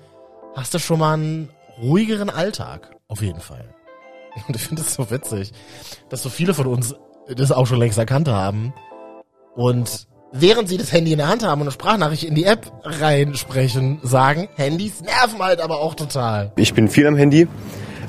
hast 0.55 0.73
du 0.73 0.79
schon 0.79 1.01
mal 1.01 1.15
einen 1.15 1.51
ruhigeren 1.81 2.31
Alltag. 2.31 2.91
Auf 3.09 3.23
jeden 3.23 3.41
Fall. 3.41 3.75
Und 4.49 4.57
ich 4.57 4.63
finde 4.63 4.83
es 4.83 4.95
so 4.95 5.11
witzig, 5.11 5.53
dass 6.09 6.23
so 6.23 6.29
viele 6.29 6.55
von 6.55 6.67
uns 6.67 6.95
das 7.29 7.53
auch 7.53 7.67
schon 7.67 7.79
längst 7.79 7.99
erkannt 7.99 8.29
haben. 8.29 8.75
Und 9.55 10.09
während 10.33 10.69
sie 10.69 10.77
das 10.77 10.93
Handy 10.93 11.13
in 11.13 11.19
der 11.19 11.29
Hand 11.29 11.43
haben 11.45 11.61
und 11.61 11.69
eine 11.69 11.73
Sprachnachricht 11.73 12.25
in 12.25 12.35
die 12.35 12.45
App 12.45 12.71
reinsprechen, 12.83 14.01
sagen, 14.03 14.49
Handys 14.57 15.01
nerven 15.01 15.41
halt 15.41 15.61
aber 15.61 15.81
auch 15.81 15.95
total. 15.95 16.53
Ich 16.57 16.75
bin 16.75 16.89
viel 16.89 17.07
am 17.07 17.17
Handy. 17.17 17.47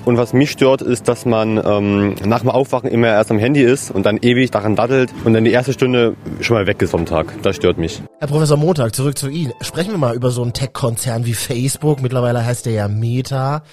Und 0.06 0.18
was 0.18 0.34
mich 0.34 0.52
stört, 0.52 0.84
ist, 0.84 1.08
dass 1.08 1.26
man 1.26 1.58
ähm, 1.66 2.16
nach 2.24 2.42
dem 2.42 2.50
Aufwachen 2.50 2.90
immer 2.90 3.08
erst 3.08 3.32
am 3.32 3.40
Handy 3.40 3.64
ist 3.64 3.90
und 3.90 4.06
dann 4.06 4.18
ewig 4.18 4.52
daran 4.52 4.76
dattelt 4.76 5.12
und 5.24 5.34
dann 5.34 5.44
die 5.44 5.52
erste 5.52 5.74
Stunde 5.74 6.16
schon 6.42 6.56
mal 6.56 6.68
weg 6.68 6.80
ist 6.84 6.92
vom 6.92 7.08
Tag. 7.08 7.34
Das 7.42 7.56
stört 7.56 7.80
mich. 7.80 8.04
Herr 8.20 8.28
Professor 8.28 8.56
Montag, 8.56 8.94
zurück 8.94 9.18
zu 9.18 9.30
Ihnen. 9.30 9.54
Sprechen 9.62 9.92
wir 9.92 9.98
mal 9.98 10.16
über 10.16 10.30
so 10.30 10.44
einen 10.44 10.54
Tech-Konzern 10.54 11.26
wie 11.26 11.34
Facebook. 11.34 12.04
Mittlerweile 12.04 12.46
heißt 12.46 12.68
der 12.68 12.74
ja 12.74 12.88
Meta. 12.88 13.64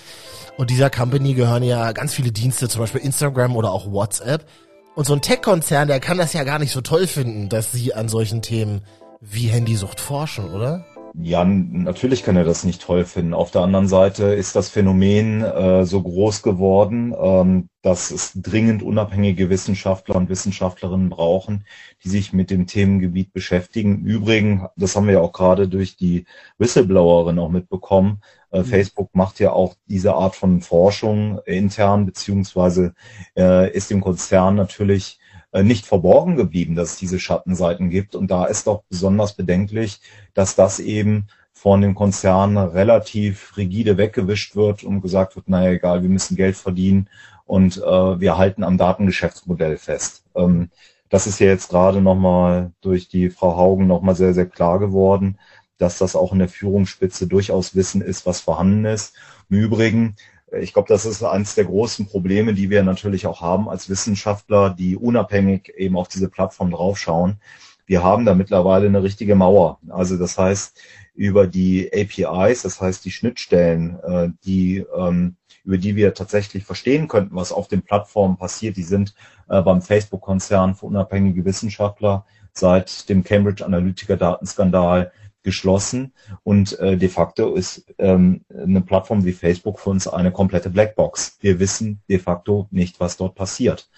Und 0.57 0.71
dieser 0.71 0.89
Company 0.89 1.35
gehören 1.35 1.63
ja 1.63 1.93
ganz 1.93 2.15
viele 2.15 2.33
Dienste, 2.33 2.69
zum 2.69 2.81
Beispiel 2.81 3.03
Instagram 3.03 3.55
oder 3.55 3.71
auch 3.71 3.91
WhatsApp. 3.93 4.47
Und 4.95 5.07
so 5.07 5.15
ein 5.15 5.21
Tech-Konzern, 5.21 5.89
der 5.89 6.01
kann 6.01 6.19
das 6.19 6.33
ja 6.33 6.45
gar 6.45 6.59
nicht 6.59 6.73
so 6.73 6.81
toll 6.81 7.07
finden, 7.07 7.51
dass 7.51 7.73
sie 7.73 7.95
an 7.95 8.09
solchen 8.09 8.41
Themen 8.41 8.83
wie 9.21 9.49
Handysucht 9.49 10.01
forschen, 10.01 10.51
oder? 10.51 10.85
Ja, 11.15 11.45
natürlich 11.45 12.23
kann 12.23 12.37
er 12.37 12.45
das 12.45 12.65
nicht 12.65 12.81
toll 12.81 13.05
finden. 13.05 13.35
Auf 13.35 13.51
der 13.51 13.61
anderen 13.61 13.87
Seite 13.87 14.27
ist 14.29 14.57
das 14.57 14.71
Phänomen 14.71 15.43
äh, 15.43 15.85
so 15.85 16.01
groß 16.03 16.43
geworden, 16.43 17.15
ähm, 17.21 17.69
dass 17.83 18.11
es 18.11 18.33
dringend 18.35 18.83
unabhängige 18.83 19.51
Wissenschaftler 19.51 20.17
und 20.17 20.31
Wissenschaftlerinnen 20.31 21.11
brauchen, 21.11 21.67
die 22.03 22.09
sich 22.09 22.33
mit 22.33 22.51
dem 22.51 22.67
Themengebiet 22.67 23.35
beschäftigen. 23.35 24.07
Übrigens, 24.07 24.63
das 24.77 24.97
haben 24.97 25.07
wir 25.07 25.15
ja 25.15 25.21
auch 25.21 25.33
gerade 25.33 25.69
durch 25.69 25.97
die 25.97 26.25
Whistleblowerin 26.57 27.39
auch 27.39 27.51
mitbekommen. 27.51 28.23
Äh, 28.51 28.61
mhm. 28.61 28.65
Facebook 28.65 29.15
macht 29.15 29.39
ja 29.39 29.53
auch 29.53 29.75
diese 29.87 30.15
Art 30.15 30.35
von 30.35 30.63
Forschung 30.63 31.41
intern, 31.45 32.07
beziehungsweise 32.07 32.95
äh, 33.37 33.71
ist 33.71 33.91
dem 33.91 34.01
Konzern 34.01 34.55
natürlich 34.55 35.19
nicht 35.61 35.87
verborgen 35.87 36.37
geblieben, 36.37 36.75
dass 36.75 36.93
es 36.93 36.97
diese 36.97 37.21
Schattenseiten 37.21 37.91
gibt. 37.91 38.15
Und 38.15 38.31
da 38.31 38.47
ist 38.47 38.67
doch 38.67 38.85
besonders 38.89 39.35
bedenklich, 39.35 40.01
dass 40.33 40.55
das 40.55 40.81
eben 40.81 41.27
von 41.53 41.83
den 41.83 41.95
Konzernen 41.95 42.57
relativ 42.57 43.57
rigide 43.57 43.99
weggewischt 43.99 44.57
wird 44.57 44.83
und 44.83 45.03
gesagt 45.03 45.37
wird, 45.37 45.49
naja, 45.49 45.73
egal, 45.73 46.03
wir 46.03 46.09
müssen 46.09 46.37
Geld 46.37 46.57
verdienen 46.57 47.09
und 47.45 47.77
äh, 47.77 48.21
wir 48.21 48.39
halten 48.39 48.65
am 48.65 48.79
Datengeschäftsmodell 48.79 49.77
fest. 49.77 50.25
Ähm, 50.35 50.71
das 51.11 51.27
ist 51.27 51.39
ja 51.41 51.49
jetzt 51.49 51.69
gerade 51.69 52.01
nochmal 52.01 52.73
durch 52.81 53.09
die 53.09 53.29
Frau 53.29 53.57
Haugen 53.57 53.87
nochmal 53.87 54.17
sehr, 54.17 54.33
sehr 54.33 54.47
klar 54.47 54.79
geworden, 54.79 55.39
dass 55.77 55.99
das 55.99 56.17
auch 56.17 56.33
in 56.33 56.39
der 56.39 56.49
Führungsspitze 56.49 57.27
durchaus 57.27 57.77
Wissen 57.77 58.01
ist, 58.01 58.25
was 58.25 58.41
vorhanden 58.41 58.87
ist. 58.87 59.15
Im 59.51 59.59
Übrigen, 59.59 60.17
ich 60.61 60.73
glaube, 60.73 60.89
das 60.89 61.07
ist 61.07 61.23
eines 61.23 61.55
der 61.55 61.65
großen 61.65 62.07
Probleme, 62.07 62.55
die 62.55 62.71
wir 62.71 62.83
natürlich 62.83 63.27
auch 63.27 63.41
haben 63.41 63.69
als 63.69 63.89
Wissenschaftler, 63.89 64.71
die 64.71 64.97
unabhängig 64.97 65.73
eben 65.77 65.97
auf 65.97 66.09
diese 66.09 66.29
Plattform 66.29 66.71
draufschauen. 66.71 67.39
Wir 67.87 68.03
haben 68.03 68.25
da 68.25 68.35
mittlerweile 68.35 68.87
eine 68.87 69.03
richtige 69.03 69.35
Mauer. 69.35 69.79
Also 69.89 70.17
das 70.17 70.39
heißt, 70.39 70.79
über 71.15 71.47
die 71.47 71.91
APIs, 71.93 72.63
das 72.63 72.81
heißt 72.81 73.05
die 73.05 73.11
Schnittstellen, 73.11 73.99
äh, 74.01 74.29
die 74.45 74.85
ähm, 74.97 75.37
über 75.65 75.79
die 75.79 75.97
wir 75.97 76.15
tatsächlich 76.15 76.65
verstehen 76.65 77.09
könnten, 77.09 77.37
was 77.37 77.53
auf 77.53 77.69
den 77.69 77.83
Plattformen 77.83 78.37
passiert. 78.37 78.77
Die 78.77 78.83
sind 78.83 79.15
äh, 79.49 79.63
beim 79.63 79.81
Facebook-Konzern 79.81 80.75
für 80.75 80.87
unabhängige 80.87 81.45
Wissenschaftler 81.45 82.25
seit 82.53 83.09
dem 83.09 83.25
Cambridge 83.25 83.65
Analytica 83.65 84.17
Datenskandal 84.17 85.13
geschlossen 85.43 86.13
und 86.43 86.79
äh, 86.79 86.97
de 86.97 87.09
facto 87.09 87.55
ist 87.55 87.87
ähm, 87.99 88.45
eine 88.49 88.81
Plattform 88.81 89.25
wie 89.25 89.33
Facebook 89.33 89.79
für 89.79 89.91
uns 89.91 90.07
eine 90.07 90.33
komplette 90.33 90.71
Blackbox. 90.71 91.39
Wir 91.41 91.59
wissen 91.59 92.01
de 92.09 92.19
facto 92.19 92.69
nicht, 92.71 93.01
was 93.01 93.17
dort 93.17 93.35
passiert. 93.35 93.89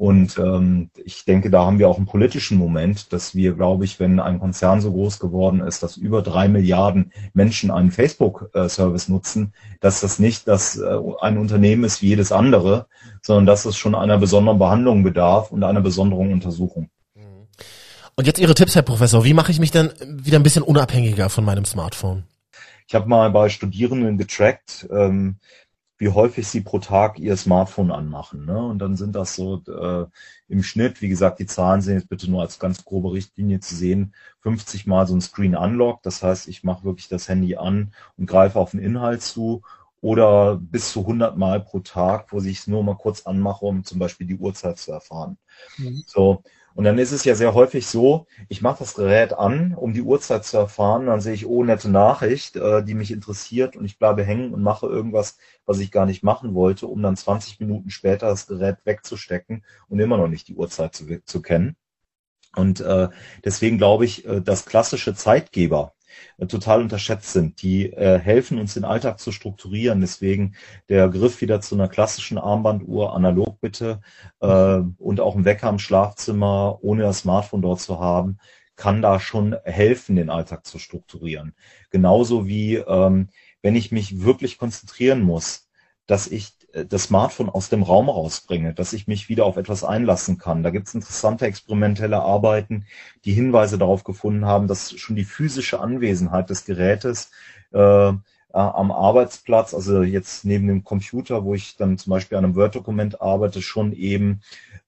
Und 0.00 0.38
ähm, 0.38 0.88
ich 1.04 1.26
denke, 1.26 1.50
da 1.50 1.66
haben 1.66 1.78
wir 1.78 1.86
auch 1.86 1.98
einen 1.98 2.06
politischen 2.06 2.56
Moment, 2.56 3.12
dass 3.12 3.34
wir, 3.34 3.52
glaube 3.52 3.84
ich, 3.84 4.00
wenn 4.00 4.18
ein 4.18 4.40
Konzern 4.40 4.80
so 4.80 4.92
groß 4.92 5.18
geworden 5.18 5.60
ist, 5.60 5.82
dass 5.82 5.98
über 5.98 6.22
drei 6.22 6.48
Milliarden 6.48 7.12
Menschen 7.34 7.70
einen 7.70 7.90
Facebook-Service 7.90 9.10
nutzen, 9.10 9.52
dass 9.80 10.00
das 10.00 10.18
nicht 10.18 10.48
das, 10.48 10.78
äh, 10.78 10.98
ein 11.20 11.36
Unternehmen 11.36 11.84
ist 11.84 12.00
wie 12.00 12.08
jedes 12.08 12.32
andere, 12.32 12.86
sondern 13.20 13.44
dass 13.44 13.66
es 13.66 13.76
schon 13.76 13.94
einer 13.94 14.16
besonderen 14.16 14.58
Behandlung 14.58 15.02
bedarf 15.02 15.52
und 15.52 15.64
einer 15.64 15.82
besonderen 15.82 16.32
Untersuchung. 16.32 16.88
Und 18.20 18.26
jetzt 18.26 18.38
Ihre 18.38 18.54
Tipps, 18.54 18.74
Herr 18.74 18.82
Professor. 18.82 19.24
Wie 19.24 19.32
mache 19.32 19.50
ich 19.50 19.60
mich 19.60 19.70
denn 19.70 19.94
wieder 19.98 20.38
ein 20.38 20.42
bisschen 20.42 20.62
unabhängiger 20.62 21.30
von 21.30 21.42
meinem 21.42 21.64
Smartphone? 21.64 22.24
Ich 22.86 22.94
habe 22.94 23.08
mal 23.08 23.30
bei 23.30 23.48
Studierenden 23.48 24.18
getrackt, 24.18 24.86
ähm, 24.92 25.36
wie 25.96 26.10
häufig 26.10 26.46
sie 26.46 26.60
pro 26.60 26.80
Tag 26.80 27.18
ihr 27.18 27.34
Smartphone 27.38 27.90
anmachen. 27.90 28.44
Ne? 28.44 28.62
Und 28.62 28.78
dann 28.78 28.94
sind 28.94 29.16
das 29.16 29.34
so 29.34 29.62
äh, 29.66 30.04
im 30.48 30.62
Schnitt, 30.62 31.00
wie 31.00 31.08
gesagt, 31.08 31.38
die 31.38 31.46
Zahlen 31.46 31.80
sind 31.80 31.94
jetzt 31.94 32.10
bitte 32.10 32.30
nur 32.30 32.42
als 32.42 32.58
ganz 32.58 32.84
grobe 32.84 33.14
Richtlinie 33.14 33.60
zu 33.60 33.74
sehen, 33.74 34.14
50 34.40 34.86
Mal 34.86 35.06
so 35.06 35.14
ein 35.14 35.22
Screen 35.22 35.56
Unlock. 35.56 36.02
Das 36.02 36.22
heißt, 36.22 36.46
ich 36.46 36.62
mache 36.62 36.84
wirklich 36.84 37.08
das 37.08 37.26
Handy 37.26 37.56
an 37.56 37.94
und 38.18 38.26
greife 38.26 38.58
auf 38.58 38.72
den 38.72 38.80
Inhalt 38.80 39.22
zu 39.22 39.62
oder 40.02 40.56
bis 40.56 40.92
zu 40.92 41.00
100 41.00 41.38
Mal 41.38 41.60
pro 41.60 41.80
Tag, 41.80 42.32
wo 42.32 42.40
ich 42.40 42.58
es 42.58 42.66
nur 42.66 42.82
mal 42.82 42.96
kurz 42.96 43.22
anmache, 43.26 43.64
um 43.64 43.82
zum 43.82 43.98
Beispiel 43.98 44.26
die 44.26 44.36
Uhrzeit 44.36 44.76
zu 44.76 44.92
erfahren. 44.92 45.38
Mhm. 45.78 46.04
So, 46.06 46.42
und 46.74 46.84
dann 46.84 46.98
ist 46.98 47.12
es 47.12 47.24
ja 47.24 47.34
sehr 47.34 47.54
häufig 47.54 47.86
so, 47.86 48.26
ich 48.48 48.62
mache 48.62 48.80
das 48.80 48.94
Gerät 48.94 49.32
an, 49.32 49.74
um 49.74 49.92
die 49.92 50.02
Uhrzeit 50.02 50.44
zu 50.44 50.56
erfahren, 50.56 51.06
dann 51.06 51.20
sehe 51.20 51.34
ich, 51.34 51.46
oh, 51.46 51.64
nette 51.64 51.90
Nachricht, 51.90 52.56
äh, 52.56 52.82
die 52.84 52.94
mich 52.94 53.10
interessiert 53.10 53.76
und 53.76 53.84
ich 53.84 53.98
bleibe 53.98 54.22
hängen 54.24 54.54
und 54.54 54.62
mache 54.62 54.86
irgendwas, 54.86 55.38
was 55.66 55.78
ich 55.78 55.90
gar 55.90 56.06
nicht 56.06 56.22
machen 56.22 56.54
wollte, 56.54 56.86
um 56.86 57.02
dann 57.02 57.16
20 57.16 57.60
Minuten 57.60 57.90
später 57.90 58.28
das 58.28 58.46
Gerät 58.46 58.78
wegzustecken 58.84 59.64
und 59.88 60.00
immer 60.00 60.16
noch 60.16 60.28
nicht 60.28 60.48
die 60.48 60.54
Uhrzeit 60.54 60.94
zu, 60.94 61.06
zu 61.24 61.42
kennen. 61.42 61.76
Und 62.56 62.80
äh, 62.80 63.08
deswegen 63.44 63.78
glaube 63.78 64.04
ich, 64.04 64.26
äh, 64.26 64.40
das 64.40 64.66
klassische 64.66 65.14
Zeitgeber, 65.14 65.94
total 66.48 66.82
unterschätzt 66.82 67.32
sind. 67.32 67.62
Die 67.62 67.92
äh, 67.92 68.18
helfen 68.18 68.58
uns 68.58 68.74
den 68.74 68.84
Alltag 68.84 69.20
zu 69.20 69.32
strukturieren. 69.32 70.00
Deswegen 70.00 70.54
der 70.88 71.08
Griff 71.08 71.40
wieder 71.40 71.60
zu 71.60 71.74
einer 71.74 71.88
klassischen 71.88 72.38
Armbanduhr, 72.38 73.14
analog 73.14 73.60
bitte, 73.60 74.00
äh, 74.40 74.80
und 74.98 75.20
auch 75.20 75.36
ein 75.36 75.44
Wecker 75.44 75.68
im 75.68 75.78
Schlafzimmer, 75.78 76.78
ohne 76.82 77.02
das 77.02 77.20
Smartphone 77.20 77.62
dort 77.62 77.80
zu 77.80 78.00
haben, 78.00 78.38
kann 78.76 79.02
da 79.02 79.20
schon 79.20 79.56
helfen, 79.64 80.16
den 80.16 80.30
Alltag 80.30 80.66
zu 80.66 80.78
strukturieren. 80.78 81.54
Genauso 81.90 82.46
wie 82.46 82.76
ähm, 82.76 83.28
wenn 83.62 83.76
ich 83.76 83.92
mich 83.92 84.22
wirklich 84.22 84.58
konzentrieren 84.58 85.20
muss, 85.20 85.68
dass 86.06 86.26
ich 86.26 86.52
äh, 86.59 86.59
das 86.72 87.04
Smartphone 87.04 87.48
aus 87.48 87.68
dem 87.68 87.82
Raum 87.82 88.08
rausbringe, 88.08 88.74
dass 88.74 88.92
ich 88.92 89.08
mich 89.08 89.28
wieder 89.28 89.44
auf 89.44 89.56
etwas 89.56 89.82
einlassen 89.84 90.38
kann. 90.38 90.62
Da 90.62 90.70
gibt 90.70 90.88
es 90.88 90.94
interessante 90.94 91.46
experimentelle 91.46 92.20
Arbeiten, 92.20 92.86
die 93.24 93.32
Hinweise 93.32 93.78
darauf 93.78 94.04
gefunden 94.04 94.44
haben, 94.44 94.68
dass 94.68 94.92
schon 94.98 95.16
die 95.16 95.24
physische 95.24 95.80
Anwesenheit 95.80 96.50
des 96.50 96.64
Gerätes 96.64 97.30
äh, 97.72 98.12
am 98.52 98.90
Arbeitsplatz, 98.90 99.74
also 99.74 100.02
jetzt 100.02 100.44
neben 100.44 100.66
dem 100.66 100.82
Computer, 100.82 101.44
wo 101.44 101.54
ich 101.54 101.76
dann 101.76 101.98
zum 101.98 102.10
Beispiel 102.10 102.36
an 102.36 102.44
einem 102.44 102.56
Word-Dokument 102.56 103.20
arbeite, 103.20 103.62
schon 103.62 103.92
eben 103.92 104.40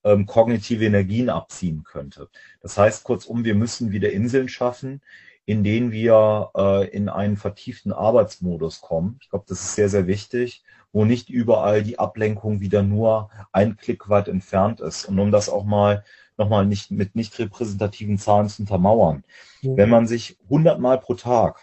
ähm, 0.02 0.26
kognitive 0.26 0.84
Energien 0.84 1.30
abziehen 1.30 1.84
könnte. 1.84 2.28
Das 2.60 2.76
heißt 2.76 3.04
kurzum, 3.04 3.44
wir 3.44 3.54
müssen 3.54 3.92
wieder 3.92 4.10
Inseln 4.10 4.48
schaffen, 4.48 5.00
in 5.44 5.62
denen 5.62 5.92
wir 5.92 6.50
äh, 6.56 6.88
in 6.88 7.08
einen 7.08 7.36
vertieften 7.36 7.92
Arbeitsmodus 7.92 8.80
kommen. 8.80 9.18
Ich 9.22 9.30
glaube, 9.30 9.44
das 9.48 9.60
ist 9.60 9.74
sehr, 9.76 9.88
sehr 9.88 10.08
wichtig 10.08 10.64
wo 10.92 11.04
nicht 11.04 11.30
überall 11.30 11.82
die 11.82 11.99
Ablenkung 11.99 12.61
wieder 12.61 12.82
nur 12.82 13.30
ein 13.50 13.76
Klick 13.76 14.08
weit 14.08 14.28
entfernt 14.28 14.80
ist. 14.80 15.06
Und 15.06 15.18
um 15.18 15.30
das 15.30 15.49
auch 15.49 15.64
mal 15.64 16.04
nochmal 16.37 16.66
nicht 16.66 16.90
mit 16.90 17.14
nicht 17.14 17.38
repräsentativen 17.38 18.18
Zahlen 18.18 18.49
zu 18.49 18.62
untermauern. 18.62 19.25
Mhm. 19.62 19.76
Wenn 19.76 19.88
man 19.88 20.06
sich 20.06 20.38
100 20.44 20.80
Mal 20.80 20.99
pro 20.99 21.14
Tag 21.14 21.61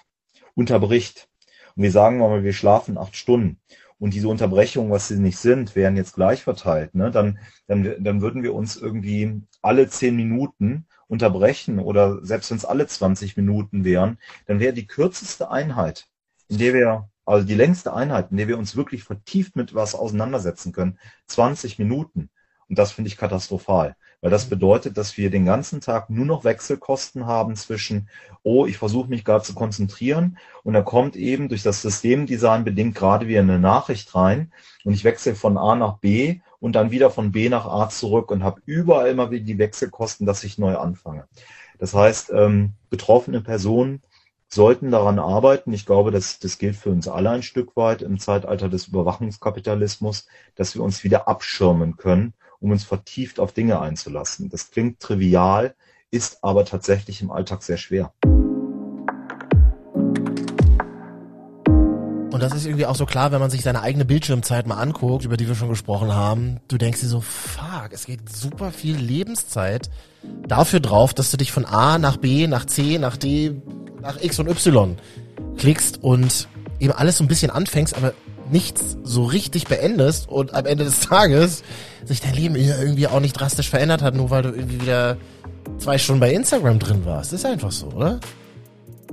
unterbricht 0.56 1.28
und 1.76 1.84
wir 1.84 1.92
sagen 1.92 2.20
mal, 2.20 2.44
wir 2.44 2.54
schlafen 2.54 2.98
acht 2.98 3.16
Stunden 3.16 3.60
und 4.00 4.14
diese 4.14 4.28
Unterbrechungen, 4.28 4.92
was 4.92 5.08
sie 5.08 5.20
nicht 5.20 5.38
sind, 5.38 5.76
wären 5.76 5.98
jetzt 5.98 6.16
gleich 6.16 6.44
verteilt, 6.44 6.96
ne, 6.96 7.12
dann, 7.12 7.40
dann, 7.68 7.96
dann 8.00 8.22
würden 8.22 8.44
wir 8.44 8.54
uns 8.56 8.78
irgendwie 8.78 9.42
alle 9.62 9.90
zehn 9.90 10.16
Minuten 10.16 10.86
unterbrechen 11.08 11.80
oder 11.80 12.24
selbst 12.24 12.52
wenn 12.52 12.58
es 12.58 12.66
alle 12.66 12.88
20 12.88 13.36
Minuten 13.36 13.84
wären, 13.84 14.18
dann 14.46 14.60
wäre 14.60 14.74
die 14.74 14.88
kürzeste 14.88 15.50
Einheit, 15.50 16.08
in 16.48 16.60
der 16.60 16.74
wir 16.74 17.10
also 17.30 17.46
die 17.46 17.56
längste 17.56 17.94
Einheit, 17.94 18.32
in 18.32 18.38
der 18.38 18.48
wir 18.48 18.58
uns 18.58 18.76
wirklich 18.76 19.04
vertieft 19.04 19.56
mit 19.56 19.76
was 19.76 19.94
auseinandersetzen 19.94 20.72
können, 20.72 20.98
20 21.28 21.78
Minuten. 21.78 22.30
Und 22.68 22.80
das 22.80 22.92
finde 22.92 23.08
ich 23.08 23.18
katastrophal, 23.18 23.96
weil 24.22 24.32
das 24.32 24.46
bedeutet, 24.46 24.98
dass 24.98 25.16
wir 25.16 25.30
den 25.30 25.46
ganzen 25.46 25.80
Tag 25.80 26.10
nur 26.10 26.26
noch 26.26 26.44
Wechselkosten 26.44 27.28
haben 27.28 27.56
zwischen, 27.56 28.10
oh, 28.42 28.66
ich 28.66 28.78
versuche 28.78 29.10
mich 29.10 29.24
gerade 29.26 29.44
zu 29.44 29.54
konzentrieren 29.54 30.40
und 30.64 30.74
da 30.74 30.82
kommt 30.82 31.16
eben 31.16 31.50
durch 31.50 31.62
das 31.62 31.84
Systemdesign 31.84 32.64
bedingt 32.64 32.96
gerade 32.96 33.28
wieder 33.28 33.42
eine 33.42 33.60
Nachricht 33.60 34.14
rein 34.16 34.52
und 34.84 34.94
ich 34.94 35.04
wechsle 35.04 35.36
von 35.36 35.58
A 35.58 35.76
nach 35.76 35.98
B 35.98 36.40
und 36.60 36.74
dann 36.74 36.90
wieder 36.90 37.12
von 37.12 37.32
B 37.32 37.50
nach 37.50 37.68
A 37.68 37.90
zurück 37.90 38.32
und 38.32 38.44
habe 38.44 38.62
überall 38.66 39.10
immer 39.10 39.30
wieder 39.30 39.46
die 39.46 39.60
Wechselkosten, 39.60 40.26
dass 40.26 40.44
ich 40.44 40.58
neu 40.58 40.78
anfange. 40.78 41.28
Das 41.78 41.94
heißt, 41.94 42.32
ähm, 42.34 42.74
betroffene 42.90 43.42
Personen 43.42 44.02
sollten 44.50 44.90
daran 44.92 45.20
arbeiten. 45.20 45.72
Ich 45.74 45.86
glaube, 45.86 46.12
das, 46.12 46.40
das 46.40 46.58
gilt 46.58 46.76
für 46.76 46.90
uns 46.90 47.08
alle 47.08 47.30
ein 47.30 47.44
Stück 47.44 47.76
weit 47.78 48.02
im 48.02 48.20
Zeitalter 48.20 48.68
des 48.68 48.88
Überwachungskapitalismus, 48.88 50.28
dass 50.56 50.76
wir 50.76 50.84
uns 50.84 51.04
wieder 51.04 51.28
abschirmen 51.28 51.98
können, 51.98 52.34
um 52.60 52.72
uns 52.72 52.84
vertieft 52.84 53.40
auf 53.40 53.54
Dinge 53.54 53.80
einzulassen. 53.80 54.50
Das 54.50 54.72
klingt 54.72 55.00
trivial, 55.00 55.76
ist 56.10 56.44
aber 56.44 56.66
tatsächlich 56.66 57.22
im 57.22 57.32
Alltag 57.32 57.62
sehr 57.62 57.78
schwer. 57.78 58.12
Und 62.32 62.44
das 62.44 62.56
ist 62.56 62.66
irgendwie 62.66 62.86
auch 62.86 62.96
so 62.96 63.06
klar, 63.06 63.32
wenn 63.32 63.42
man 63.42 63.50
sich 63.50 63.64
seine 63.64 63.82
eigene 63.82 64.06
Bildschirmzeit 64.06 64.66
mal 64.66 64.78
anguckt, 64.78 65.26
über 65.26 65.36
die 65.36 65.48
wir 65.48 65.56
schon 65.56 65.68
gesprochen 65.68 66.16
haben. 66.16 66.62
Du 66.70 66.78
denkst 66.78 67.02
dir 67.02 67.08
so, 67.08 67.20
fuck, 67.20 67.90
es 67.92 68.06
geht 68.06 68.30
super 68.30 68.72
viel 68.72 68.96
Lebenszeit 68.96 69.90
dafür 70.48 70.80
drauf, 70.80 71.14
dass 71.14 71.32
du 71.32 71.38
dich 71.38 71.52
von 71.52 71.66
A 71.66 72.00
nach 72.00 72.16
B, 72.18 72.48
nach 72.48 72.66
C, 72.66 72.98
nach 72.98 73.18
D, 73.18 73.62
nach 74.02 74.22
X 74.22 74.40
und 74.40 74.48
Y 74.48 74.98
klickst 75.58 76.04
und 76.04 76.48
eben 76.80 76.94
alles 76.94 77.18
so 77.18 77.24
ein 77.24 77.28
bisschen 77.28 77.52
anfängst, 77.52 77.96
aber 77.96 78.14
nichts 78.52 78.98
so 79.04 79.26
richtig 79.26 79.68
beendest 79.68 80.28
und 80.28 80.54
am 80.54 80.66
Ende 80.66 80.84
des 80.84 81.02
Tages 81.02 81.64
sich 82.06 82.22
dein 82.22 82.34
Leben 82.34 82.56
irgendwie 82.56 83.08
auch 83.08 83.20
nicht 83.20 83.34
drastisch 83.34 83.70
verändert 83.70 84.02
hat, 84.02 84.16
nur 84.16 84.30
weil 84.30 84.42
du 84.42 84.50
irgendwie 84.50 84.82
wieder 84.82 85.18
zwei 85.78 85.98
Stunden 85.98 86.20
bei 86.20 86.34
Instagram 86.34 86.80
drin 86.80 87.06
warst. 87.06 87.34
ist 87.34 87.46
einfach 87.46 87.72
so, 87.72 87.88
oder? 87.88 88.20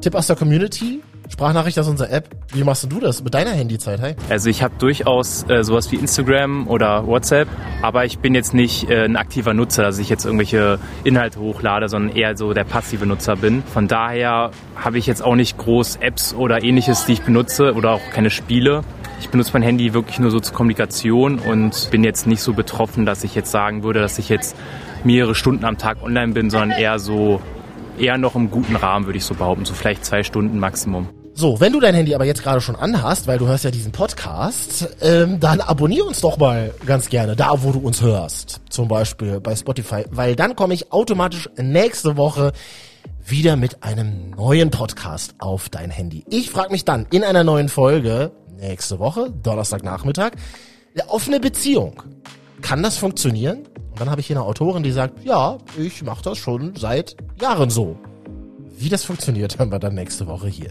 Tipp 0.00 0.14
aus 0.14 0.26
der 0.26 0.36
Community, 0.36 1.02
Sprachnachricht 1.28 1.78
aus 1.78 1.88
unserer 1.88 2.10
App. 2.10 2.28
Wie 2.52 2.64
machst 2.64 2.90
du 2.90 3.00
das 3.00 3.22
mit 3.22 3.34
deiner 3.34 3.50
Handyzeit? 3.50 4.00
Hey? 4.00 4.16
Also 4.28 4.48
ich 4.48 4.62
habe 4.62 4.74
durchaus 4.78 5.44
äh, 5.48 5.64
sowas 5.64 5.90
wie 5.92 5.96
Instagram 5.96 6.68
oder 6.68 7.06
WhatsApp, 7.06 7.48
aber 7.82 8.04
ich 8.04 8.18
bin 8.18 8.34
jetzt 8.34 8.54
nicht 8.54 8.88
äh, 8.88 9.04
ein 9.04 9.16
aktiver 9.16 9.54
Nutzer, 9.54 9.82
dass 9.82 9.98
ich 9.98 10.08
jetzt 10.08 10.24
irgendwelche 10.24 10.78
Inhalte 11.04 11.40
hochlade, 11.40 11.88
sondern 11.88 12.16
eher 12.16 12.36
so 12.36 12.52
der 12.52 12.64
passive 12.64 13.06
Nutzer 13.06 13.36
bin. 13.36 13.62
Von 13.62 13.88
daher 13.88 14.50
habe 14.76 14.98
ich 14.98 15.06
jetzt 15.06 15.22
auch 15.22 15.34
nicht 15.34 15.58
groß 15.58 15.96
Apps 15.96 16.34
oder 16.34 16.62
ähnliches, 16.62 17.06
die 17.06 17.14
ich 17.14 17.22
benutze 17.22 17.74
oder 17.74 17.92
auch 17.92 18.10
keine 18.12 18.30
Spiele. 18.30 18.82
Ich 19.20 19.30
benutze 19.30 19.52
mein 19.54 19.62
Handy 19.62 19.94
wirklich 19.94 20.18
nur 20.18 20.30
so 20.30 20.40
zur 20.40 20.54
Kommunikation 20.54 21.38
und 21.38 21.88
bin 21.90 22.04
jetzt 22.04 22.26
nicht 22.26 22.42
so 22.42 22.52
betroffen, 22.52 23.06
dass 23.06 23.24
ich 23.24 23.34
jetzt 23.34 23.50
sagen 23.50 23.82
würde, 23.82 24.00
dass 24.00 24.18
ich 24.18 24.28
jetzt 24.28 24.56
mehrere 25.04 25.34
Stunden 25.34 25.64
am 25.64 25.78
Tag 25.78 26.02
online 26.02 26.32
bin, 26.32 26.50
sondern 26.50 26.70
eher 26.78 26.98
so 26.98 27.40
eher 27.98 28.18
noch 28.18 28.34
im 28.34 28.50
guten 28.50 28.76
Rahmen, 28.76 29.06
würde 29.06 29.18
ich 29.18 29.24
so 29.24 29.34
behaupten, 29.34 29.64
so 29.64 29.74
vielleicht 29.74 30.04
zwei 30.04 30.22
Stunden 30.22 30.58
Maximum. 30.58 31.08
So, 31.38 31.60
wenn 31.60 31.74
du 31.74 31.80
dein 31.80 31.94
Handy 31.94 32.14
aber 32.14 32.24
jetzt 32.24 32.42
gerade 32.42 32.62
schon 32.62 32.76
anhast, 32.76 33.26
weil 33.26 33.36
du 33.38 33.46
hörst 33.46 33.64
ja 33.64 33.70
diesen 33.70 33.92
Podcast, 33.92 34.88
ähm, 35.02 35.38
dann 35.38 35.60
abonnier 35.60 36.06
uns 36.06 36.22
doch 36.22 36.38
mal 36.38 36.72
ganz 36.86 37.10
gerne 37.10 37.36
da, 37.36 37.62
wo 37.62 37.72
du 37.72 37.78
uns 37.78 38.00
hörst. 38.00 38.62
Zum 38.70 38.88
Beispiel 38.88 39.38
bei 39.40 39.54
Spotify, 39.54 40.04
weil 40.10 40.34
dann 40.34 40.56
komme 40.56 40.72
ich 40.72 40.92
automatisch 40.92 41.50
nächste 41.58 42.16
Woche 42.16 42.52
wieder 43.22 43.56
mit 43.56 43.82
einem 43.82 44.30
neuen 44.30 44.70
Podcast 44.70 45.34
auf 45.38 45.68
dein 45.68 45.90
Handy. 45.90 46.24
Ich 46.30 46.50
frage 46.50 46.72
mich 46.72 46.86
dann 46.86 47.06
in 47.10 47.22
einer 47.22 47.44
neuen 47.44 47.68
Folge 47.68 48.32
nächste 48.58 48.98
Woche, 48.98 49.30
Donnerstagnachmittag, 49.30 50.30
eine 50.94 51.10
offene 51.10 51.38
Beziehung. 51.38 52.02
Kann 52.62 52.82
das 52.82 52.96
funktionieren? 52.96 53.66
Und 53.90 54.00
dann 54.00 54.10
habe 54.10 54.22
ich 54.22 54.26
hier 54.26 54.36
eine 54.36 54.46
Autorin, 54.46 54.82
die 54.82 54.92
sagt, 54.92 55.24
ja, 55.24 55.58
ich 55.76 56.02
mache 56.02 56.22
das 56.22 56.38
schon 56.38 56.74
seit 56.76 57.16
Jahren 57.40 57.70
so. 57.70 57.96
Wie 58.78 58.88
das 58.88 59.04
funktioniert, 59.04 59.58
hören 59.58 59.70
wir 59.70 59.78
dann 59.78 59.94
nächste 59.94 60.26
Woche 60.26 60.48
hier. 60.48 60.70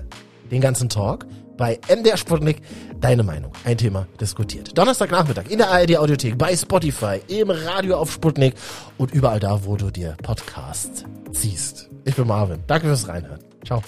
Den 0.52 0.62
ganzen 0.62 0.90
Talk 0.90 1.26
bei 1.58 1.80
MDR 1.90 2.18
Sputnik. 2.18 2.62
Deine 3.00 3.24
Meinung. 3.24 3.52
Ein 3.64 3.78
Thema 3.78 4.08
diskutiert. 4.20 4.78
Donnerstagnachmittag 4.78 5.50
in 5.50 5.58
der 5.58 5.72
ARD 5.72 5.98
Audiothek, 5.98 6.38
bei 6.38 6.56
Spotify, 6.56 7.20
im 7.28 7.50
Radio 7.50 7.98
auf 7.98 8.12
Sputnik 8.12 8.56
und 8.98 9.12
überall 9.14 9.40
da, 9.40 9.66
wo 9.66 9.76
du 9.76 9.92
dir 9.92 10.16
Podcast 10.22 11.06
ziehst. 11.32 11.90
Ich 12.04 12.16
bin 12.16 12.28
Marvin. 12.28 12.64
Danke 12.68 12.88
fürs 12.88 13.08
Reinhören. 13.08 13.40
Ciao. 13.66 13.82